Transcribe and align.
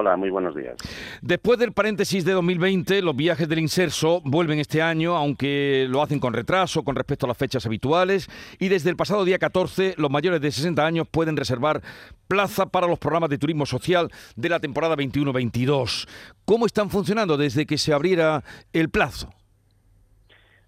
Hola, 0.00 0.16
muy 0.16 0.30
buenos 0.30 0.56
días. 0.56 0.76
Después 1.20 1.58
del 1.58 1.74
paréntesis 1.74 2.24
de 2.24 2.32
2020, 2.32 3.02
los 3.02 3.14
viajes 3.14 3.46
del 3.46 3.58
Inserso 3.58 4.22
vuelven 4.24 4.58
este 4.58 4.80
año, 4.80 5.14
aunque 5.14 5.84
lo 5.90 6.00
hacen 6.00 6.18
con 6.20 6.32
retraso 6.32 6.82
con 6.84 6.96
respecto 6.96 7.26
a 7.26 7.28
las 7.28 7.36
fechas 7.36 7.66
habituales. 7.66 8.26
Y 8.58 8.70
desde 8.70 8.88
el 8.88 8.96
pasado 8.96 9.26
día 9.26 9.38
14, 9.38 9.96
los 9.98 10.10
mayores 10.10 10.40
de 10.40 10.50
60 10.52 10.86
años 10.86 11.06
pueden 11.06 11.36
reservar 11.36 11.82
plaza 12.28 12.64
para 12.64 12.86
los 12.86 12.98
programas 12.98 13.28
de 13.28 13.36
turismo 13.36 13.66
social 13.66 14.08
de 14.36 14.48
la 14.48 14.58
temporada 14.58 14.96
21-22. 14.96 16.08
¿Cómo 16.46 16.64
están 16.64 16.88
funcionando 16.88 17.36
desde 17.36 17.66
que 17.66 17.76
se 17.76 17.92
abriera 17.92 18.42
el 18.72 18.88
plazo? 18.88 19.28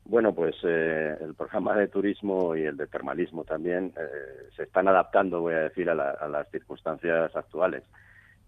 Bueno, 0.04 0.34
pues 0.34 0.56
eh, 0.62 1.16
el 1.22 1.32
programa 1.32 1.74
de 1.74 1.88
turismo 1.88 2.54
y 2.54 2.64
el 2.64 2.76
de 2.76 2.86
termalismo 2.86 3.44
también 3.44 3.94
eh, 3.96 4.50
se 4.54 4.64
están 4.64 4.88
adaptando, 4.88 5.40
voy 5.40 5.54
a 5.54 5.60
decir, 5.60 5.88
a 5.88 5.94
las 5.94 6.50
circunstancias 6.50 7.34
actuales. 7.34 7.82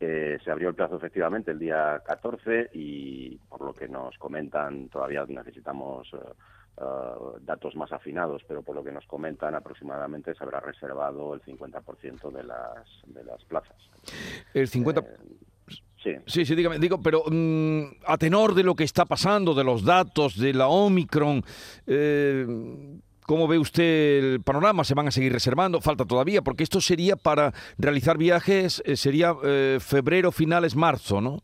Eh, 0.01 0.39
se 0.45 0.51
abrió 0.51 0.69
el 0.69 0.75
plazo 0.75 0.97
efectivamente 0.97 1.53
el 1.53 1.59
día 1.59 2.03
14 2.05 2.71
y 2.75 3.37
por 3.49 3.63
lo 3.63 3.73
que 3.73 3.89
nos 3.89 4.19
comentan 4.19 4.89
todavía 4.89 5.25
necesitamos 5.27 6.09
eh, 6.15 6.19
eh, 6.77 6.83
datos 7.43 7.77
más 7.77 7.93
afinados, 7.93 8.43
pero 8.49 8.63
por 8.63 8.75
lo 8.75 8.83
que 8.83 8.91
nos 8.91 9.07
comentan 9.07 9.55
aproximadamente 9.55 10.35
se 10.35 10.43
habrá 10.43 10.59
reservado 10.59 11.35
el 11.35 11.43
50% 11.43 12.33
de 12.33 12.43
las, 12.43 12.85
de 13.07 13.23
las 13.25 13.45
plazas. 13.45 13.77
El 14.53 14.69
50%. 14.69 15.07
Sí. 16.03 16.11
sí, 16.27 16.45
sí, 16.45 16.55
dígame, 16.55 16.79
digo, 16.79 17.01
pero 17.01 17.23
mm, 17.31 18.03
a 18.07 18.19
tenor 18.19 18.55
de 18.55 18.63
lo 18.63 18.75
que 18.75 18.85
está 18.85 19.07
pasando, 19.07 19.55
de 19.55 19.65
los 19.65 19.85
datos, 19.85 20.37
de 20.39 20.53
la 20.53 20.69
Omicron, 20.69 21.43
eh, 21.87 22.47
¿Cómo 23.27 23.49
ve 23.49 23.59
usted 23.59 24.35
el 24.35 24.43
panorama? 24.43 24.85
¿Se 24.85 24.95
van 24.95 25.09
a 25.09 25.11
seguir 25.11 25.33
reservando? 25.33 25.81
Falta 25.81 26.05
todavía, 26.05 26.43
porque 26.43 26.63
esto 26.63 26.81
sería 26.81 27.17
para 27.17 27.53
realizar 27.79 28.19
viajes, 28.19 28.83
eh, 28.85 28.97
sería 28.97 29.35
eh, 29.43 29.79
febrero, 29.81 30.31
finales, 30.31 30.77
marzo, 30.77 31.23
¿no? 31.23 31.39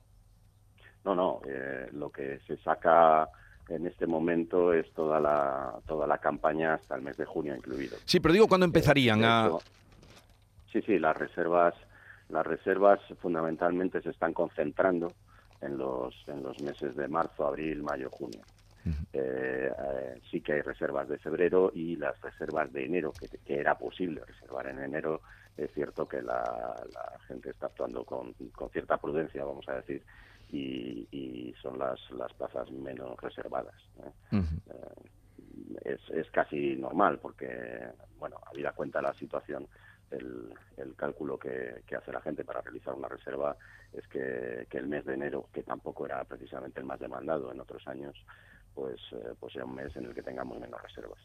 No, 1.04 1.14
no, 1.14 1.40
eh, 1.46 1.88
lo 1.92 2.10
que 2.10 2.40
se 2.46 2.58
saca 2.58 3.28
en 3.68 3.86
este 3.86 4.06
momento 4.06 4.74
es 4.74 4.92
toda 4.92 5.18
la, 5.20 5.74
toda 5.86 6.06
la 6.06 6.18
campaña 6.18 6.74
hasta 6.74 6.96
el 6.96 7.02
mes 7.02 7.16
de 7.16 7.24
junio 7.24 7.56
incluido. 7.56 7.96
Sí, 8.04 8.20
pero 8.20 8.34
digo, 8.34 8.46
¿cuándo 8.46 8.66
empezarían 8.66 9.24
a...? 9.24 9.50
Sí, 10.70 10.82
sí, 10.82 10.98
las 10.98 11.16
reservas, 11.16 11.74
las 12.28 12.46
reservas 12.46 13.00
fundamentalmente 13.20 14.02
se 14.02 14.10
están 14.10 14.34
concentrando 14.34 15.12
en 15.62 15.78
los, 15.78 16.14
en 16.26 16.42
los 16.42 16.60
meses 16.60 16.94
de 16.94 17.08
marzo, 17.08 17.46
abril, 17.46 17.82
mayo, 17.82 18.10
junio. 18.10 18.40
Eh, 19.12 19.70
eh, 19.78 20.20
sí 20.30 20.40
que 20.40 20.54
hay 20.54 20.62
reservas 20.62 21.08
de 21.08 21.18
febrero 21.18 21.70
y 21.74 21.96
las 21.96 22.20
reservas 22.20 22.72
de 22.72 22.86
enero, 22.86 23.12
que, 23.12 23.54
era 23.54 23.76
posible 23.76 24.24
reservar 24.24 24.68
en 24.68 24.78
enero, 24.78 25.20
es 25.56 25.70
cierto 25.72 26.08
que 26.08 26.22
la, 26.22 26.74
gente 27.28 27.50
está 27.50 27.66
actuando 27.66 28.04
con, 28.04 28.34
cierta 28.72 28.96
prudencia, 28.96 29.44
vamos 29.44 29.68
a 29.68 29.76
decir, 29.76 30.02
y, 30.50 31.54
son 31.60 31.78
las, 31.78 31.98
las 32.12 32.32
plazas 32.32 32.70
menos 32.70 33.20
reservadas. 33.20 33.74
¿eh? 34.02 34.42
es, 35.84 36.00
es 36.10 36.30
casi 36.30 36.76
normal 36.76 37.18
porque, 37.20 37.86
bueno, 38.18 38.38
habida 38.46 38.72
cuenta 38.72 39.02
la 39.02 39.12
situación, 39.14 39.66
el, 40.10 40.52
el 40.76 40.94
cálculo 40.96 41.38
que, 41.38 41.82
que, 41.86 41.96
hace 41.96 42.12
la 42.12 42.20
gente 42.20 42.44
para 42.44 42.60
realizar 42.60 42.94
una 42.94 43.08
reserva 43.08 43.56
es 43.92 44.06
que, 44.08 44.66
que, 44.68 44.78
el 44.78 44.86
mes 44.86 45.04
de 45.04 45.14
enero, 45.14 45.48
que 45.52 45.62
tampoco 45.62 46.06
era 46.06 46.24
precisamente 46.24 46.80
el 46.80 46.86
más 46.86 46.98
demandado 46.98 47.52
en 47.52 47.60
otros 47.60 47.86
años, 47.86 48.16
pues, 48.74 49.00
eh, 49.12 49.34
pues 49.38 49.52
sea 49.52 49.64
un 49.64 49.74
mes 49.74 49.94
en 49.96 50.06
el 50.06 50.14
que 50.14 50.22
tengamos 50.22 50.58
menos 50.58 50.80
reservas. 50.82 51.20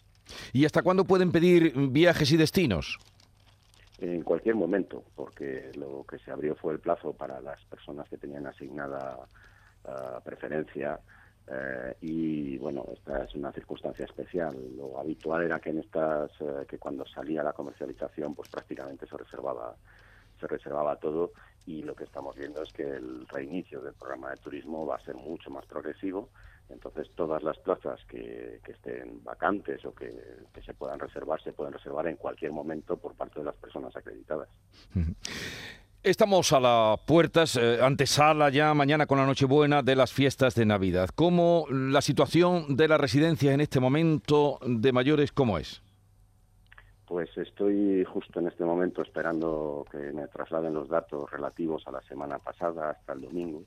¿Y 0.54 0.66
hasta 0.66 0.82
cuándo 0.82 1.06
pueden 1.06 1.32
pedir 1.32 1.74
viajes 1.90 2.32
y 2.32 2.38
destinos? 2.38 2.98
En 4.00 4.24
cualquier 4.24 4.56
momento, 4.56 5.04
porque 5.16 5.72
lo 5.76 6.06
que 6.10 6.20
se 6.20 6.32
abrió 6.32 6.56
fue 6.56 6.74
el 6.74 6.80
plazo 6.80 7.14
para 7.14 7.40
las 7.40 7.64
personas 7.66 8.10
que 8.10 8.18
tenían 8.18 8.46
asignada 8.46 9.20
uh, 9.86 10.22
preferencia 10.24 11.00
eh, 11.48 11.96
y 12.02 12.58
bueno, 12.58 12.86
esta 12.92 13.24
es 13.24 13.36
una 13.36 13.52
circunstancia 13.52 14.06
especial. 14.06 14.56
Lo 14.76 15.00
habitual 15.00 15.44
era 15.44 15.60
que 15.60 15.70
en 15.70 15.80
estas, 15.80 16.32
eh, 16.40 16.66
que 16.68 16.80
cuando 16.80 17.06
salía 17.06 17.44
la 17.44 17.54
comercialización, 17.54 18.34
pues 18.34 18.50
prácticamente 18.50 19.06
se 19.06 19.18
reservaba, 19.18 19.76
se 20.40 20.48
reservaba 20.48 20.96
todo 20.98 21.34
y 21.66 21.84
lo 21.84 21.96
que 21.96 22.06
estamos 22.06 22.36
viendo 22.36 22.64
es 22.64 22.74
que 22.74 22.84
el 22.84 23.28
reinicio 23.28 23.82
del 23.82 23.94
programa 23.94 24.32
de 24.32 24.38
turismo 24.38 24.86
va 24.86 24.96
a 24.96 25.06
ser 25.06 25.16
mucho 25.16 25.50
más 25.52 25.66
progresivo. 25.66 26.30
Entonces, 26.70 27.10
todas 27.16 27.44
las 27.44 27.58
plazas 27.60 28.00
que, 28.06 28.60
estén 28.68 29.24
vacantes 29.24 29.86
o 29.86 29.94
que, 29.94 30.12
se 30.66 30.74
puedan 30.74 31.00
reservar, 31.00 31.42
se 31.42 31.54
pueden 31.54 31.74
reservar 31.74 32.08
en 32.08 32.16
cualquier 32.16 32.52
momento 32.52 32.98
por 32.98 33.14
parte 33.14 33.40
de 33.40 33.46
las 33.46 33.56
personas 33.56 33.96
acreditadas. 33.96 34.50
Estamos 36.06 36.54
a 36.54 36.60
las 36.60 37.00
puertas, 37.00 37.56
eh, 37.56 37.80
antesala 37.82 38.50
ya 38.50 38.74
mañana 38.76 39.08
con 39.08 39.18
la 39.18 39.26
Nochebuena 39.26 39.82
de 39.82 39.96
las 39.96 40.14
fiestas 40.14 40.54
de 40.54 40.64
Navidad. 40.64 41.10
¿Cómo 41.16 41.66
la 41.72 42.02
situación 42.02 42.76
de 42.76 42.88
la 42.88 43.00
residencia 43.00 43.54
en 43.54 43.62
este 43.62 43.80
momento 43.80 44.60
de 44.64 44.92
mayores, 44.92 45.32
cómo 45.32 45.58
es? 45.58 45.82
Pues 47.08 47.36
estoy 47.38 48.04
justo 48.06 48.40
en 48.40 48.48
este 48.48 48.64
momento 48.64 49.02
esperando 49.02 49.86
que 49.92 49.98
me 49.98 50.28
trasladen 50.28 50.76
los 50.76 50.90
datos 50.90 51.30
relativos 51.32 51.88
a 51.88 51.92
la 51.92 52.02
semana 52.04 52.38
pasada 52.38 52.92
hasta 52.92 53.14
el 53.14 53.22
domingo. 53.22 53.64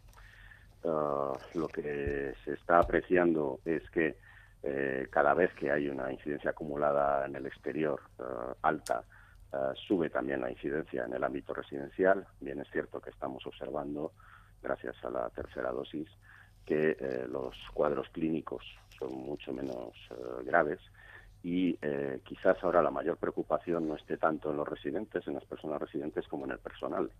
Ah, 0.85 1.37
lo 1.55 1.69
que 1.69 2.35
se 2.45 2.53
está 2.53 2.79
apreciando 2.79 3.61
es 3.65 3.89
que 3.91 4.17
eh, 4.63 5.07
cada 5.11 5.35
vez 5.35 5.53
que 5.55 5.71
hay 5.71 5.89
una 5.89 6.13
incidencia 6.13 6.51
acumulada 6.51 7.27
en 7.27 7.37
el 7.37 7.47
exterior 7.47 8.01
ah, 8.19 8.55
alta, 8.63 9.03
ah, 9.53 9.73
sube 9.87 10.11
también 10.11 10.41
la 10.41 10.51
incidencia 10.51 11.05
en 11.05 11.15
el 11.15 11.25
ámbito 11.25 11.53
residencial. 11.55 12.27
Bien 12.41 12.61
es 12.61 12.71
cierto 12.71 13.01
que 13.01 13.11
estamos 13.11 13.45
observando, 13.47 14.13
gracias 14.63 14.97
a 15.05 15.11
la 15.11 15.29
tercera 15.31 15.71
dosis, 15.73 16.09
que 16.65 16.97
eh, 16.99 17.27
los 17.29 17.55
cuadros 17.73 18.09
clínicos 18.11 18.65
son 18.99 19.15
mucho 19.15 19.53
menos 19.53 19.95
eh, 20.11 20.45
graves 20.45 20.81
y 21.43 21.79
quizás 22.25 22.63
ahora 22.65 22.83
la 22.83 22.91
mayor 22.91 23.17
preocupación 23.17 23.87
no 23.87 23.95
esté 23.95 24.17
tanto 24.17 24.51
en 24.51 24.57
los 24.57 24.69
residentes, 24.69 25.27
en 25.29 25.35
las 25.35 25.45
personas 25.45 25.81
residentes, 25.81 26.27
como 26.27 26.45
en 26.45 26.51
el 26.51 26.59
personal, 26.59 27.11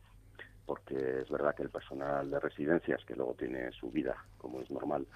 porque 0.69 1.23
es 1.23 1.31
verdad 1.31 1.55
que 1.55 1.63
el 1.63 1.71
personal 1.71 2.31
de 2.31 2.39
residencias, 2.39 3.03
que 3.07 3.17
luego 3.17 3.33
tiene 3.33 3.73
su 3.73 3.91
vida, 3.91 4.15
como 4.37 4.61
es 4.61 4.71
normal, 4.71 5.07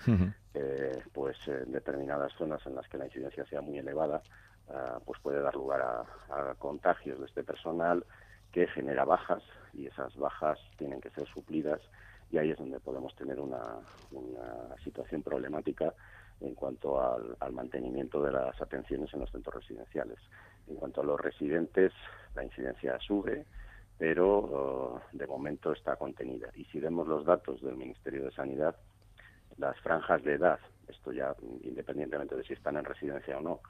eh, 0.54 0.98
pues 1.12 1.36
en 1.46 1.72
determinadas 1.72 2.32
zonas 2.38 2.64
en 2.64 2.74
las 2.74 2.88
que 2.88 2.96
la 2.96 3.04
incidencia 3.04 3.44
sea 3.44 3.60
muy 3.60 3.76
elevada, 3.76 4.22
ah, 4.70 4.98
pues 5.04 5.20
puede 5.20 5.42
dar 5.42 5.54
lugar 5.54 5.82
a, 5.82 6.54
contagios 6.54 7.20
de 7.20 7.26
este 7.26 7.44
personal 7.44 8.02
que 8.50 8.66
genera 8.68 9.04
bajas 9.04 9.42
y 9.74 9.86
esas 9.86 10.16
bajas 10.16 10.58
tienen 10.78 11.02
que 11.02 11.10
ser 11.10 11.26
suplidas 11.26 11.82
y 12.30 12.38
ahí 12.38 12.50
es 12.50 12.56
donde 12.56 12.80
podemos 12.80 13.14
tener 13.14 13.38
una, 13.38 13.76
una 14.10 14.74
situación 14.82 15.22
problemática 15.22 15.92
en 16.40 16.54
cuanto 16.54 16.98
al, 16.98 17.52
mantenimiento 17.52 18.22
de 18.22 18.32
las 18.32 18.58
atenciones 18.58 19.12
en 19.12 19.20
los 19.20 19.30
centros 19.30 19.56
residenciales. 19.56 20.19
En 20.66 20.76
cuanto 20.76 21.02
a 21.02 21.04
los 21.04 21.20
residentes, 21.20 21.92
la 22.34 22.42
incidencia 22.42 22.98
sube, 23.00 23.44
pero 23.98 25.00
uh, 25.12 25.16
de 25.16 25.26
momento 25.26 25.72
está 25.72 25.97
contenida. 25.97 26.48
Y 26.54 26.64
si 26.66 26.80
vemos 26.80 27.06
los 27.06 27.25
datos 27.25 27.60
del 27.62 27.76
Ministerio 27.76 28.25
de 28.25 28.32
Sanidad, 28.32 28.76
las 29.58 29.78
franjas 29.80 30.22
de 30.25 30.34
edad, 30.34 30.58
esto 30.88 31.12
ya 31.12 31.34
independientemente 31.62 32.36
de 32.36 32.44
si 32.44 32.54
están 32.54 32.76
en 32.76 32.84
residencia 32.84 33.38
o 33.38 33.41
no, 33.41 33.60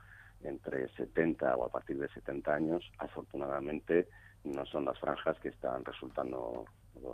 entre 0.42 0.88
70 0.94 1.56
o 1.56 1.66
a 1.66 1.68
partir 1.68 1.98
de 1.98 2.08
70 2.08 2.54
años, 2.54 2.90
afortunadamente 2.98 4.08
no 4.44 4.66
son 4.66 4.84
las 4.84 4.98
franjas 4.98 5.38
que 5.38 5.50
están 5.50 5.84
resultando, 5.84 6.64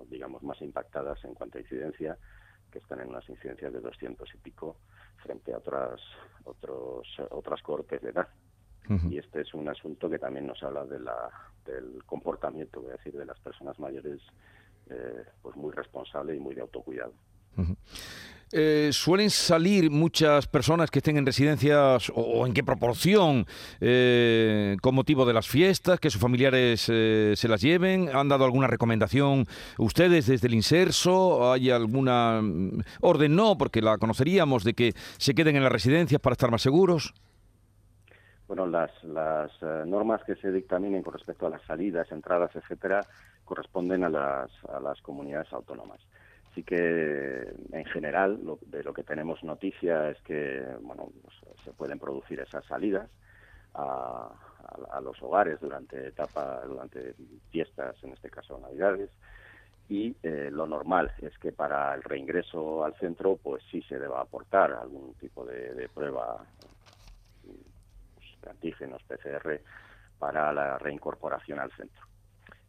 digamos, 0.09 0.43
más 0.43 0.61
impactadas 0.63 1.23
en 1.25 1.35
cuanto 1.35 1.59
a 1.59 1.61
incidencia, 1.61 2.17
que 2.71 2.79
están 2.79 3.01
en 3.01 3.09
unas 3.09 3.29
incidencias 3.29 3.73
de 3.73 3.81
200 3.81 4.29
y 4.35 4.39
pico 4.39 4.77
frente 5.23 5.53
a 5.53 5.59
otras 5.59 6.01
otros 6.45 7.07
otras 7.31 7.63
cohortes 7.63 8.01
de 8.01 8.11
edad. 8.11 8.29
Y 9.11 9.19
este 9.19 9.43
es 9.43 9.53
un 9.53 9.69
asunto 9.69 10.09
que 10.09 10.19
también 10.19 10.47
nos 10.47 10.63
habla 10.63 10.85
de 10.85 10.99
la, 11.01 11.31
del 11.67 12.03
comportamiento, 12.07 12.81
voy 12.81 12.91
a 12.91 12.95
decir, 12.95 13.13
de 13.13 13.27
las 13.27 13.39
personas 13.41 13.79
mayores, 13.79 14.21
eh, 14.89 15.25
pues 15.43 15.57
muy 15.57 15.73
responsable 15.73 16.35
y 16.35 16.39
muy 16.39 16.55
de 16.55 16.63
autocuidado. 16.63 17.13
Eh, 18.51 18.89
¿Suelen 18.93 19.29
salir 19.29 19.91
muchas 19.91 20.47
personas 20.47 20.91
que 20.91 21.01
estén 21.01 21.19
en 21.19 21.27
residencias 21.27 22.11
o, 22.15 22.47
en 22.47 22.55
qué 22.55 22.65
proporción 22.65 23.47
eh, 23.79 24.77
con 24.81 24.95
motivo 24.95 25.27
de 25.27 25.35
las 25.35 25.47
fiestas, 25.47 26.01
que 26.01 26.09
sus 26.09 26.21
familiares 26.21 26.87
eh, 26.89 27.35
se 27.37 27.47
las 27.47 27.61
lleven? 27.61 28.09
¿Han 28.15 28.29
dado 28.29 28.47
alguna 28.47 28.67
recomendación 28.67 29.47
ustedes 29.77 30.27
desde 30.27 30.47
el 30.47 30.55
inserso? 30.55 31.53
¿Hay 31.53 31.69
alguna 31.69 32.41
mm, 32.41 32.81
orden? 33.03 33.37
No, 33.37 33.59
porque 33.59 33.83
la 33.83 33.99
conoceríamos 33.99 34.65
de 34.65 34.73
que 34.73 34.95
se 35.19 35.35
queden 35.35 35.57
en 35.57 35.63
las 35.63 35.73
residencias 35.73 36.21
para 36.21 36.33
estar 36.33 36.51
más 36.51 36.63
seguros. 36.63 37.13
Bueno, 38.49 38.67
las, 38.67 38.91
las 39.05 39.53
normas 39.87 40.25
que 40.25 40.35
se 40.37 40.51
dictaminen 40.51 41.03
con 41.03 41.13
respecto 41.13 41.47
a 41.47 41.51
las 41.51 41.63
salidas, 41.63 42.11
entradas, 42.11 42.57
etcétera, 42.57 43.03
corresponden 43.45 44.03
a 44.05 44.09
las, 44.09 44.51
a 44.65 44.81
las 44.81 45.01
comunidades 45.03 45.53
autónomas. 45.53 46.01
Así 46.51 46.65
que, 46.65 47.55
en 47.73 47.85
general, 47.85 48.41
de 48.67 48.83
lo 48.83 48.93
que 48.93 49.05
tenemos 49.05 49.45
noticia 49.45 50.11
es 50.11 50.21
que 50.23 50.61
bueno, 50.81 51.09
pues, 51.23 51.37
se 51.63 51.73
pueden 51.73 51.99
producir 51.99 52.41
esas 52.41 52.65
salidas 52.65 53.09
a, 53.75 54.33
los 55.03 55.23
hogares 55.23 55.61
durante 55.61 56.09
etapa, 56.09 56.63
durante 56.67 57.15
fiestas, 57.51 57.97
en 58.03 58.13
este 58.13 58.29
caso 58.29 58.59
Navidades, 58.59 59.11
y 59.89 60.15
eh, 60.23 60.51
lo 60.53 60.67
normal 60.67 61.13
es 61.23 61.39
que 61.39 61.53
para 61.53 61.95
el 61.95 62.03
reingreso 62.03 62.85
al 62.85 62.95
centro 62.97 63.39
pues 63.43 63.63
sí 63.71 63.81
se 63.83 63.99
deba 63.99 64.21
aportar 64.21 64.73
algún 64.73 65.15
tipo 65.15 65.47
de, 65.47 65.89
prueba 65.95 66.45
antígenos 68.49 69.03
PCR 69.05 69.61
para 70.19 70.53
la 70.53 70.79
reincorporación 70.79 71.59
al 71.59 71.71
centro. 71.73 72.07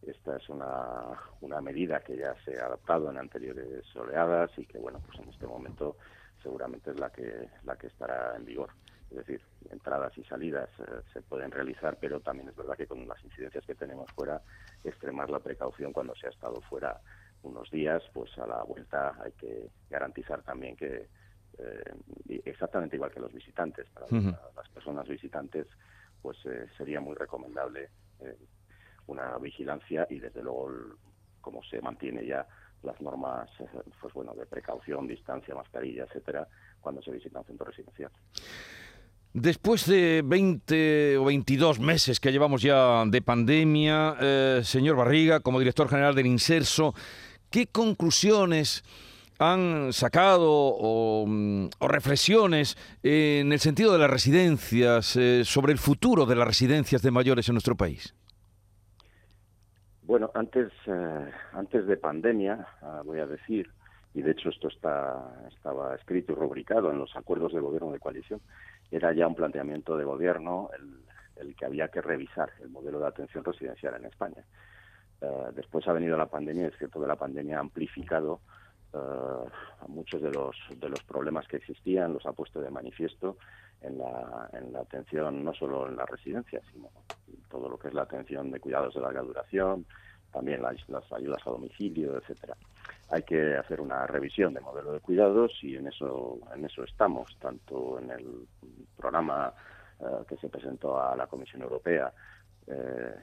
Esta 0.02 0.38
es 0.38 0.48
una, 0.50 1.20
una 1.42 1.62
medida 1.62 2.00
que 2.00 2.18
ya 2.18 2.34
se 2.46 2.60
ha 2.60 2.66
adoptado 2.66 3.12
en 3.12 3.18
anteriores 3.18 3.84
oleadas 3.96 4.50
y 4.58 4.66
que 4.66 4.78
bueno 4.78 5.00
pues 5.06 5.20
en 5.20 5.30
este 5.30 5.46
momento 5.46 5.98
seguramente 6.42 6.92
es 6.92 7.00
la 7.00 7.10
que 7.10 7.50
la 7.66 7.76
que 7.76 7.88
estará 7.88 8.36
en 8.36 8.46
vigor. 8.46 8.70
Es 9.12 9.18
decir, 9.18 9.42
entradas 9.72 10.16
y 10.18 10.24
salidas 10.24 10.70
eh, 10.80 11.02
se 11.12 11.22
pueden 11.22 11.52
realizar, 11.52 11.98
pero 12.00 12.20
también 12.20 12.50
es 12.50 12.56
verdad 12.56 12.78
que 12.78 12.86
con 12.86 13.08
las 13.08 13.22
incidencias 13.24 13.66
que 13.66 13.74
tenemos 13.74 14.10
fuera, 14.12 14.40
extremar 14.84 15.32
la 15.32 15.40
precaución 15.40 15.92
cuando 15.92 16.16
se 16.16 16.28
ha 16.28 16.30
estado 16.30 16.62
fuera 16.62 17.02
unos 17.42 17.72
días, 17.72 18.04
pues 18.14 18.38
a 18.38 18.46
la 18.46 18.62
vuelta 18.64 19.16
hay 19.24 19.32
que 19.32 19.70
garantizar 19.90 20.44
también 20.44 20.76
que, 20.76 21.08
eh, 21.60 22.42
exactamente 22.46 22.96
igual 22.96 23.12
que 23.12 23.20
los 23.20 23.34
visitantes, 23.34 23.88
para 23.90 24.08
las 24.10 24.70
personas 24.74 25.08
visitantes, 25.08 25.68
pues 26.22 26.38
eh, 26.46 26.68
sería 26.78 27.00
muy 27.00 27.16
recomendable 27.16 27.90
una 29.08 29.38
vigilancia 29.38 30.06
y 30.10 30.20
desde 30.20 30.44
luego 30.44 30.72
como 31.40 31.64
se 31.64 31.82
mantiene 31.82 32.26
ya 32.26 32.46
las 32.84 33.00
normas 33.02 33.50
pues 34.02 34.14
bueno 34.14 34.34
de 34.34 34.46
precaución, 34.46 35.08
distancia, 35.08 35.56
mascarilla, 35.56 36.04
etcétera, 36.04 36.48
cuando 36.82 37.02
se 37.02 37.12
visita 37.12 37.40
un 37.40 37.46
centro 37.46 37.66
residencial. 37.66 38.12
Después 39.34 39.86
de 39.86 40.24
20 40.26 41.18
o 41.18 41.26
22 41.26 41.80
meses 41.80 42.20
que 42.20 42.32
llevamos 42.32 42.64
ya 42.64 43.06
de 43.06 43.22
pandemia, 43.22 44.16
eh, 44.20 44.62
señor 44.64 44.96
Barriga, 44.96 45.40
como 45.40 45.60
director 45.60 45.88
general 45.88 46.16
del 46.16 46.26
Inserso, 46.26 46.96
¿qué 47.52 47.68
conclusiones 47.68 48.84
han 49.40 49.94
sacado 49.94 50.52
o, 50.52 51.26
mm, 51.26 51.70
reflexiones 51.80 52.78
en 53.02 53.52
el 53.54 53.60
sentido 53.60 53.94
de 53.94 54.00
las 54.00 54.10
residencias, 54.10 55.16
eh, 55.16 55.44
sobre 55.46 55.72
el 55.72 55.80
futuro 55.80 56.26
de 56.26 56.36
las 56.36 56.48
residencias 56.48 57.02
de 57.02 57.12
mayores 57.12 57.48
en 57.48 57.56
nuestro 57.56 57.76
país? 57.76 58.14
Bueno, 60.04 60.30
antes, 60.34 60.72
eh, 60.88 61.32
antes 61.54 61.88
de 61.88 61.96
pandemia, 61.96 62.68
ah, 62.82 63.02
voy 63.06 63.20
a 63.20 63.28
decir, 63.28 63.70
y 64.14 64.22
de 64.22 64.32
hecho 64.32 64.50
esto 64.50 64.68
está, 64.68 65.48
estaba 65.48 65.96
escrito 65.96 66.34
y 66.34 66.36
rubricado 66.36 66.92
en 66.92 66.98
los 66.98 67.16
acuerdos 67.16 67.54
de 67.54 67.62
gobierno 67.62 67.92
de 67.92 68.00
coalición, 68.00 68.42
era 68.92 69.14
ya 69.14 69.28
un 69.28 69.36
planteamiento 69.36 69.96
de 69.96 70.04
gobierno 70.04 70.70
el, 70.76 71.56
que 71.56 71.66
había 71.66 71.88
que 71.88 72.02
revisar 72.02 72.50
el 72.62 72.70
modelo 72.70 73.00
de 73.00 73.08
atención 73.08 73.44
residencial 73.44 73.96
en 73.96 74.06
España. 74.06 74.44
Eh, 75.22 75.28
después 75.56 75.88
ha 75.88 75.94
venido 75.94 76.18
la 76.18 76.26
pandemia, 76.26 76.68
es 76.68 76.78
cierto 76.78 77.00
que 77.00 77.08
la 77.08 77.16
pandemia 77.16 77.58
ha 77.58 77.62
amplificado 77.62 78.42
uh, 78.94 79.48
muchos 79.88 80.22
de 80.22 80.32
los, 80.32 80.56
de 80.76 80.90
los 80.90 81.04
problemas 81.04 81.48
que 81.48 81.58
existían, 81.58 82.14
los 82.14 82.26
ha 82.26 82.34
puesto 82.34 82.62
de 82.62 82.70
manifiesto 82.70 83.38
en 83.82 83.98
la, 83.98 84.50
en 84.54 84.74
la 84.74 84.82
atención, 84.82 85.44
no 85.44 85.54
solo 85.54 85.88
en 85.88 85.96
la 85.96 86.06
residencia, 86.06 86.62
sino 86.72 86.90
todo 87.50 87.70
lo 87.70 87.78
que 87.78 87.90
es 87.90 87.94
la 87.94 88.04
atención 88.04 88.52
de 88.52 88.60
cuidados 88.60 88.94
de 88.94 89.02
larga 89.02 89.22
duración, 89.22 89.86
también 90.32 90.62
las, 90.62 90.78
las 90.90 91.12
ayudas 91.12 91.42
a 91.46 91.52
domicilio, 91.52 92.18
etcétera. 92.18 92.56
Hay 93.10 93.24
que 93.24 93.56
hacer 93.56 93.82
una 93.82 94.06
revisión 94.06 94.54
de 94.54 94.62
modelo 94.62 94.94
de 94.94 95.00
cuidados 95.00 95.52
y 95.64 95.76
en 95.76 95.88
eso 95.88 96.40
en 96.54 96.66
eso 96.66 96.84
estamos, 96.84 97.36
tanto 97.40 98.00
en 98.00 98.12
el 98.12 98.48
programa 98.96 99.52
eh, 100.00 100.24
que 100.28 100.38
se 100.38 100.50
presentó 100.50 101.02
a 101.02 101.16
la 101.16 101.28
Comisión 101.28 101.64
Europea 101.64 102.14
eh, 102.68 103.16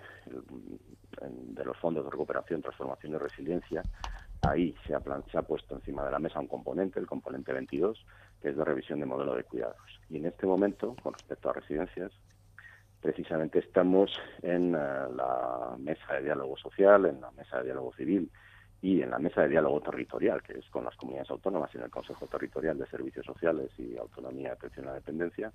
de 1.21 1.65
los 1.65 1.77
fondos 1.79 2.05
de 2.05 2.11
recuperación, 2.11 2.63
transformación 2.63 3.15
y 3.15 3.19
resiliencia. 3.19 3.83
Ahí 4.49 4.75
se 4.87 4.95
ha, 4.95 5.43
puesto 5.43 5.75
encima 5.75 6.05
de 6.05 6.11
la 6.11 6.19
mesa 6.19 6.41
un 6.41 6.47
componente, 6.47 7.01
el 7.01 7.07
componente 7.07 7.53
22, 7.53 8.07
que 8.41 8.51
es 8.51 8.57
de 8.57 8.65
revisión 8.65 9.01
de 9.01 9.07
modelo 9.07 9.35
de 9.35 9.45
cuidados. 9.45 10.01
Y 10.09 10.19
en 10.19 10.27
este 10.27 10.47
momento, 10.47 10.95
con 11.03 11.15
respecto 11.15 11.51
a 11.51 11.53
residencias, 11.53 12.13
precisamente 13.01 13.59
estamos 13.59 14.11
en 14.43 14.75
eh, 14.75 14.79
la 14.79 15.77
mesa 15.79 16.15
de 16.15 16.23
diálogo 16.23 16.57
social, 16.57 17.07
en 17.07 17.21
la 17.21 17.31
mesa 17.33 17.59
de 17.59 17.65
diálogo 17.65 17.93
civil 17.95 18.31
y 18.83 19.03
en 19.03 19.11
la 19.11 19.19
mesa 19.19 19.43
de 19.43 19.49
diálogo 19.49 19.81
territorial, 19.81 20.43
que 20.43 20.59
es 20.59 20.69
con 20.71 20.85
las 20.85 20.97
comunidades 20.97 21.31
autónomas 21.31 21.71
y 21.75 21.79
en 21.79 21.85
el 21.85 21.91
Consejo 21.91 22.27
Territorial 22.27 22.79
de 22.79 22.87
Servicios 22.87 23.27
Sociales 23.27 23.71
y 23.79 23.97
Autonomía 23.97 24.53
Atención 24.53 24.87
a 24.87 24.91
la 24.91 24.95
Dependencia, 24.97 25.53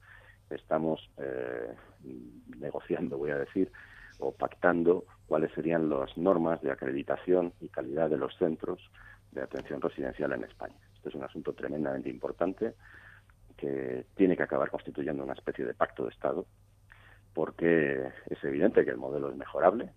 estamos 0.49 1.09
eh, 1.17 1.73
negociando, 2.57 3.17
voy 3.17 3.31
a 3.31 3.37
decir, 3.37 3.71
o 4.21 4.31
pactando 4.31 5.05
cuáles 5.27 5.51
serían 5.53 5.89
las 5.89 6.15
normas 6.17 6.61
de 6.61 6.71
acreditación 6.71 7.53
y 7.59 7.67
calidad 7.67 8.09
de 8.09 8.17
los 8.17 8.35
centros 8.37 8.79
de 9.31 9.41
atención 9.41 9.81
residencial 9.81 10.31
en 10.33 10.43
España. 10.43 10.75
Este 10.95 11.09
es 11.09 11.15
un 11.15 11.23
asunto 11.23 11.53
tremendamente 11.53 12.09
importante 12.09 12.75
que 13.57 14.05
tiene 14.15 14.37
que 14.37 14.43
acabar 14.43 14.69
constituyendo 14.69 15.23
una 15.23 15.33
especie 15.33 15.65
de 15.65 15.73
pacto 15.73 16.03
de 16.03 16.11
Estado 16.11 16.45
porque 17.33 18.09
es 18.29 18.43
evidente 18.43 18.83
que 18.83 18.91
el 18.91 18.97
modelo 18.97 19.29
es 19.29 19.35
mejorable 19.35 19.91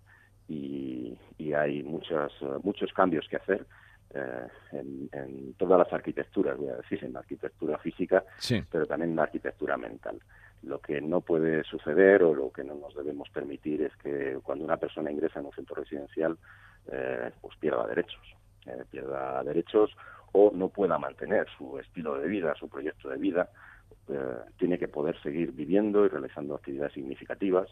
y, 0.47 1.17
hay 1.55 1.83
muchos, 1.83 2.33
muchos 2.63 2.91
cambios 2.91 3.25
que 3.29 3.37
hacer 3.37 3.65
eh, 4.13 4.47
en, 4.73 5.53
todas 5.53 5.79
las 5.79 5.93
arquitecturas, 5.93 6.57
voy 6.57 6.67
a 6.67 6.77
decir, 6.77 7.03
en 7.03 7.13
la 7.13 7.19
arquitectura 7.19 7.77
física, 7.77 8.25
pero 8.69 8.85
también 8.85 9.11
en 9.11 9.15
la 9.15 9.23
arquitectura 9.23 9.77
mental. 9.77 10.19
Lo 10.65 10.79
que 10.79 10.99
no 10.99 11.21
puede 11.21 11.63
suceder 11.63 12.23
o 12.23 12.33
lo 12.33 12.51
que 12.51 12.63
no 12.63 12.75
nos 12.75 12.95
debemos 12.95 13.29
permitir 13.29 13.83
es 13.83 13.95
que 13.97 14.39
cuando 14.43 14.65
una 14.65 14.77
persona 14.77 15.11
ingresa 15.11 15.39
en 15.39 15.45
un 15.45 15.53
centro 15.53 15.75
residencial, 15.75 16.37
eh, 16.91 17.31
pues 17.41 17.55
pierda 17.57 17.87
derechos, 17.87 18.35
eh, 18.65 18.83
pierda 18.89 19.43
derechos 19.43 19.95
o 20.31 20.51
no 20.53 20.69
pueda 20.69 20.97
mantener 20.97 21.47
su 21.57 21.79
estilo 21.79 22.19
de 22.19 22.27
vida, 22.27 22.55
su 22.55 22.67
proyecto 22.67 23.09
de 23.09 23.17
vida, 23.17 23.49
eh, 24.07 24.37
tiene 24.57 24.77
que 24.77 24.87
poder 24.87 25.19
seguir 25.21 25.51
viviendo 25.51 26.05
y 26.05 26.09
realizando 26.09 26.55
actividades 26.55 26.93
significativas. 26.93 27.69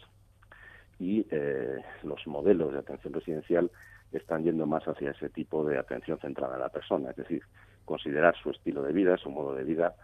Y 1.00 1.28
eh, 1.30 1.78
los 2.04 2.26
modelos 2.26 2.74
de 2.74 2.80
atención 2.80 3.14
residencial 3.14 3.70
están 4.12 4.44
yendo 4.44 4.66
más 4.66 4.88
hacia 4.88 5.12
ese 5.12 5.30
tipo 5.30 5.66
de 5.66 5.78
atención 5.78 6.20
centrada 6.20 6.56
en 6.56 6.62
la 6.62 6.70
persona, 6.70 7.10
es 7.10 7.16
decir, 7.16 7.44
considerar 7.86 8.36
su 8.42 8.52
estilo 8.52 8.82
de 8.82 8.94
vida, 8.94 9.18
su 9.18 9.30
modo 9.30 9.54
de 9.56 9.64
vida 9.64 9.96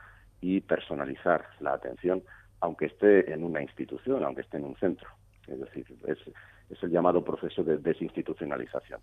y 0.41 0.61
personalizar 0.61 1.45
la 1.59 1.73
atención, 1.73 2.23
aunque 2.61 2.87
esté 2.87 3.31
en 3.33 3.43
una 3.43 3.61
institución, 3.61 4.23
aunque 4.23 4.41
esté 4.41 4.57
en 4.57 4.65
un 4.65 4.75
centro. 4.75 5.09
Es 5.47 5.59
decir, 5.59 5.85
es, 6.05 6.17
es 6.69 6.83
el 6.83 6.91
llamado 6.91 7.23
proceso 7.23 7.63
de 7.63 7.77
desinstitucionalización. 7.77 9.01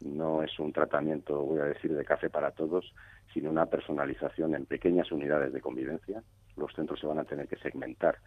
No 0.00 0.42
es 0.42 0.58
un 0.58 0.72
tratamiento, 0.72 1.40
voy 1.40 1.60
a 1.60 1.64
decir, 1.64 1.94
de 1.94 2.04
café 2.04 2.28
para 2.28 2.50
todos, 2.50 2.92
sino 3.32 3.50
una 3.50 3.66
personalización 3.66 4.54
en 4.54 4.66
pequeñas 4.66 5.10
unidades 5.10 5.52
de 5.52 5.60
convivencia. 5.60 6.22
Los 6.56 6.74
centros 6.74 7.00
se 7.00 7.06
van 7.06 7.18
a 7.18 7.24
tener 7.24 7.48
que 7.48 7.56
segmentar 7.56 8.18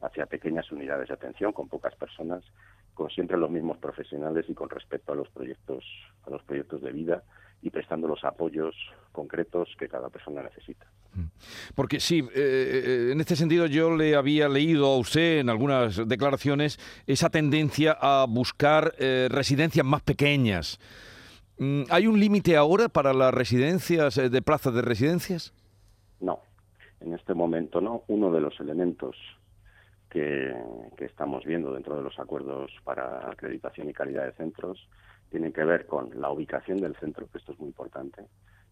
hacia 0.00 0.26
pequeñas 0.26 0.70
unidades 0.72 1.08
de 1.08 1.14
atención 1.14 1.52
con 1.52 1.68
pocas 1.68 1.94
personas, 1.96 2.42
con 2.94 3.10
siempre 3.10 3.36
los 3.36 3.50
mismos 3.50 3.76
profesionales 3.78 4.46
y 4.48 4.54
con 4.54 4.70
respecto 4.70 5.12
a 5.12 5.16
los 5.16 5.28
proyectos, 5.28 5.84
a 6.26 6.30
los 6.30 6.42
proyectos 6.44 6.80
de 6.80 6.92
vida 6.92 7.22
y 7.62 7.70
prestando 7.70 8.08
los 8.08 8.24
apoyos 8.24 8.74
concretos 9.12 9.68
que 9.78 9.88
cada 9.88 10.08
persona 10.08 10.42
necesita. 10.42 10.86
Mm. 11.14 11.26
Porque 11.74 12.00
sí, 12.00 12.20
eh, 12.20 12.26
eh, 12.34 13.08
en 13.12 13.20
este 13.20 13.36
sentido 13.36 13.66
yo 13.66 13.94
le 13.94 14.14
había 14.14 14.48
leído 14.48 14.86
a 14.86 14.98
usted 14.98 15.38
en 15.38 15.50
algunas 15.50 16.08
declaraciones 16.08 16.78
esa 17.06 17.28
tendencia 17.28 17.96
a 18.00 18.26
buscar 18.26 18.94
eh, 18.98 19.28
residencias 19.30 19.84
más 19.84 20.02
pequeñas. 20.02 20.78
Mm, 21.58 21.82
¿Hay 21.90 22.06
un 22.06 22.18
límite 22.18 22.56
ahora 22.56 22.88
para 22.88 23.12
las 23.12 23.34
residencias 23.34 24.16
de 24.16 24.42
plazas 24.42 24.74
de 24.74 24.82
residencias? 24.82 25.52
No, 26.20 26.40
en 27.00 27.12
este 27.12 27.34
momento 27.34 27.80
no. 27.80 28.04
Uno 28.08 28.32
de 28.32 28.40
los 28.40 28.58
elementos 28.60 29.16
que, 30.08 30.54
que 30.96 31.04
estamos 31.04 31.44
viendo 31.44 31.72
dentro 31.72 31.96
de 31.96 32.02
los 32.02 32.18
acuerdos 32.18 32.70
para 32.84 33.30
acreditación 33.30 33.90
y 33.90 33.92
calidad 33.92 34.24
de 34.24 34.32
centros 34.32 34.88
tiene 35.30 35.52
que 35.52 35.64
ver 35.64 35.86
con 35.86 36.10
la 36.20 36.30
ubicación 36.30 36.78
del 36.78 36.96
centro, 36.96 37.28
que 37.30 37.38
esto 37.38 37.52
es 37.52 37.58
muy 37.58 37.68
importante. 37.68 38.24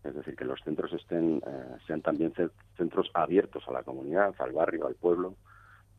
Es 0.04 0.14
decir, 0.14 0.36
que 0.36 0.44
los 0.44 0.60
centros 0.62 0.92
estén, 0.92 1.42
eh, 1.46 1.76
sean 1.86 2.02
también 2.02 2.32
centros 2.76 3.10
abiertos 3.14 3.66
a 3.68 3.72
la 3.72 3.82
comunidad, 3.82 4.34
al 4.38 4.52
barrio, 4.52 4.86
al 4.86 4.94
pueblo, 4.94 5.34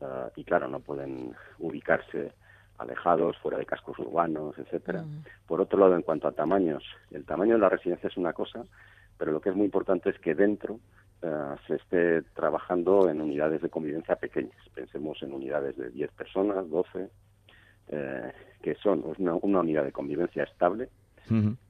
eh, 0.00 0.30
y 0.36 0.44
claro, 0.44 0.68
no 0.68 0.80
pueden 0.80 1.34
ubicarse 1.58 2.32
alejados, 2.78 3.36
fuera 3.38 3.58
de 3.58 3.66
cascos 3.66 3.98
urbanos, 3.98 4.58
etcétera. 4.58 5.02
Mm. 5.02 5.24
Por 5.46 5.60
otro 5.60 5.78
lado, 5.78 5.94
en 5.94 6.02
cuanto 6.02 6.28
a 6.28 6.32
tamaños, 6.32 6.82
el 7.10 7.24
tamaño 7.26 7.54
de 7.54 7.60
la 7.60 7.68
residencia 7.68 8.08
es 8.08 8.16
una 8.16 8.32
cosa, 8.32 8.64
pero 9.18 9.32
lo 9.32 9.40
que 9.40 9.50
es 9.50 9.56
muy 9.56 9.66
importante 9.66 10.08
es 10.08 10.18
que 10.18 10.34
dentro 10.34 10.80
eh, 11.22 11.54
se 11.66 11.74
esté 11.74 12.22
trabajando 12.34 13.10
en 13.10 13.20
unidades 13.20 13.60
de 13.60 13.68
convivencia 13.68 14.16
pequeñas. 14.16 14.56
Pensemos 14.74 15.22
en 15.22 15.34
unidades 15.34 15.76
de 15.76 15.90
10 15.90 16.10
personas, 16.12 16.68
12, 16.70 17.10
eh, 17.92 18.32
que 18.62 18.74
son 18.76 19.02
una, 19.18 19.34
unidad 19.34 19.84
de 19.84 19.92
convivencia 19.92 20.44
estable 20.44 20.88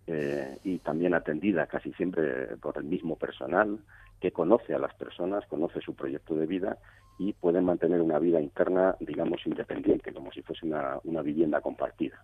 eh, 0.06 0.58
y 0.64 0.78
también 0.78 1.14
atendida 1.14 1.66
casi 1.66 1.92
siempre 1.92 2.56
por 2.56 2.76
el 2.78 2.84
mismo 2.84 3.16
personal 3.16 3.78
que 4.20 4.32
conoce 4.32 4.74
a 4.74 4.78
las 4.78 4.94
personas, 4.94 5.46
conoce 5.46 5.80
su 5.80 5.94
proyecto 5.94 6.34
de 6.34 6.46
vida 6.46 6.78
y 7.18 7.32
pueden 7.32 7.64
mantener 7.64 8.00
una 8.00 8.18
vida 8.18 8.40
interna, 8.40 8.96
digamos, 9.00 9.46
independiente, 9.46 10.12
como 10.12 10.30
si 10.32 10.42
fuese 10.42 10.66
una, 10.66 10.98
una 11.04 11.22
vivienda 11.22 11.60
compartida. 11.60 12.22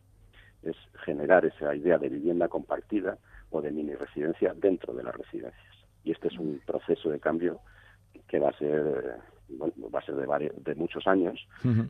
es 0.63 0.77
generar 1.05 1.45
esa 1.47 1.75
idea 1.75 1.99
de 1.99 2.09
vivienda 2.09 2.49
compartida 2.49 3.19
o 3.51 3.63
de 3.63 3.71
mini 3.71 3.95
residencia 3.95 4.55
dentro 4.55 4.93
de 4.95 5.05
las 5.05 5.15
residencias. 5.15 5.75
Y 6.05 6.13
este 6.13 6.29
es 6.29 6.39
un 6.39 6.61
proceso 6.67 7.11
de 7.11 7.21
cambio 7.21 7.61
que 8.29 8.39
va 8.39 8.51
a 8.51 8.59
ser 8.59 9.19
va 9.51 9.99
a 9.99 10.05
ser 10.05 10.15
de, 10.17 10.53
de 10.57 10.75
muchos 10.75 11.07
años, 11.07 11.47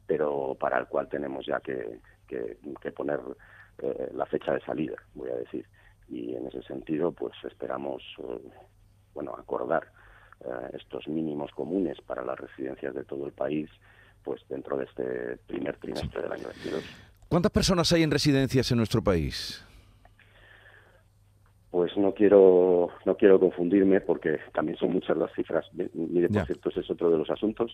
pero 0.06 0.56
para 0.58 0.78
el 0.78 0.86
cual 0.86 1.08
tenemos 1.08 1.46
ya 1.46 1.60
que, 1.60 2.00
que, 2.26 2.92
poner 2.92 3.20
eh, 3.78 4.10
la 4.14 4.26
fecha 4.26 4.52
de 4.52 4.60
salida, 4.60 4.96
voy 5.14 5.30
a 5.30 5.36
decir. 5.36 5.66
Y 6.08 6.34
en 6.34 6.46
ese 6.46 6.62
sentido, 6.62 7.12
pues 7.12 7.32
esperamos, 7.44 8.02
eh, 8.18 8.40
bueno, 9.14 9.34
acordar 9.36 9.90
eh, 10.44 10.70
estos 10.74 11.08
mínimos 11.08 11.50
comunes 11.52 12.00
para 12.02 12.24
las 12.24 12.38
residencias 12.38 12.94
de 12.94 13.04
todo 13.04 13.26
el 13.26 13.32
país, 13.32 13.68
pues 14.22 14.42
dentro 14.48 14.76
de 14.76 14.84
este 14.84 15.36
primer 15.46 15.76
trimestre 15.78 16.22
del 16.22 16.32
año 16.32 16.48
22. 16.48 16.84
¿Cuántas 17.28 17.52
personas 17.52 17.92
hay 17.92 18.02
en 18.02 18.10
residencias 18.10 18.70
en 18.70 18.78
nuestro 18.78 19.02
país? 19.02 19.64
Pues 21.86 21.98
no 21.98 22.12
quiero 22.12 22.88
no 23.04 23.16
quiero 23.16 23.38
confundirme 23.38 24.00
porque 24.00 24.40
también 24.52 24.76
son 24.76 24.92
muchas 24.92 25.16
las 25.16 25.32
cifras. 25.34 25.64
Mire, 25.94 26.28
por 26.28 26.44
cierto, 26.44 26.70
ese 26.70 26.80
es 26.80 26.90
otro 26.90 27.10
de 27.10 27.18
los 27.18 27.30
asuntos 27.30 27.72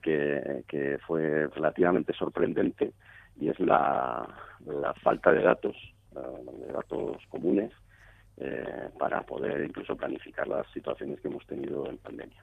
que, 0.00 0.64
que 0.66 0.98
fue 1.06 1.46
relativamente 1.48 2.14
sorprendente 2.14 2.92
y 3.38 3.50
es 3.50 3.60
la, 3.60 4.26
la 4.64 4.94
falta 4.94 5.30
de 5.30 5.42
datos, 5.42 5.76
eh, 6.16 6.66
de 6.66 6.72
datos 6.72 7.18
comunes 7.28 7.70
eh, 8.38 8.88
para 8.98 9.26
poder 9.26 9.62
incluso 9.62 9.94
planificar 9.94 10.48
las 10.48 10.66
situaciones 10.72 11.20
que 11.20 11.28
hemos 11.28 11.46
tenido 11.46 11.86
en 11.86 11.98
pandemia. 11.98 12.42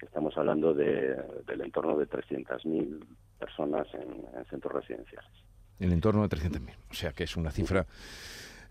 Estamos 0.00 0.38
hablando 0.38 0.72
de, 0.72 1.16
del 1.46 1.60
entorno 1.60 1.98
de 1.98 2.08
300.000 2.08 3.04
personas 3.38 3.86
en, 3.92 4.24
en 4.38 4.44
centros 4.46 4.72
residenciales. 4.72 5.30
En 5.78 5.88
el 5.88 5.92
entorno 5.92 6.26
de 6.26 6.34
300.000, 6.34 6.74
o 6.90 6.94
sea 6.94 7.12
que 7.12 7.24
es 7.24 7.36
una 7.36 7.50
cifra 7.50 7.84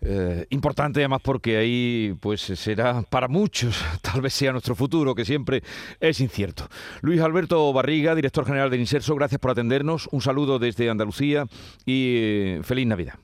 eh, 0.00 0.46
importante 0.50 1.00
además 1.00 1.20
porque 1.22 1.56
ahí 1.56 2.14
pues 2.20 2.40
será 2.40 3.02
para 3.02 3.28
muchos, 3.28 3.84
tal 4.02 4.20
vez 4.20 4.32
sea 4.32 4.52
nuestro 4.52 4.74
futuro, 4.74 5.14
que 5.14 5.24
siempre 5.24 5.62
es 6.00 6.20
incierto. 6.20 6.64
Luis 7.02 7.20
Alberto 7.20 7.72
Barriga, 7.72 8.14
director 8.14 8.44
general 8.44 8.70
de 8.70 8.78
Inserso, 8.78 9.14
gracias 9.14 9.40
por 9.40 9.50
atendernos, 9.50 10.08
un 10.12 10.20
saludo 10.20 10.58
desde 10.58 10.90
Andalucía 10.90 11.44
y 11.84 12.16
eh, 12.18 12.60
feliz 12.62 12.86
Navidad. 12.86 13.14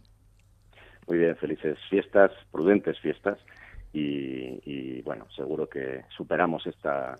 Muy 1.07 1.19
bien, 1.19 1.37
felices 1.37 1.79
fiestas, 1.91 2.31
prudentes 2.51 2.99
fiestas 3.01 3.39
y, 3.93 4.61
y 4.65 5.03
bueno, 5.03 5.27
seguro 5.37 5.69
que 5.69 6.03
superamos 6.17 6.67
esta, 6.67 7.17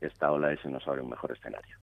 esta 0.00 0.32
ola 0.32 0.52
y 0.52 0.56
se 0.58 0.68
nos 0.68 0.86
abre 0.86 1.02
un 1.02 1.10
mejor 1.10 1.32
escenario. 1.32 1.76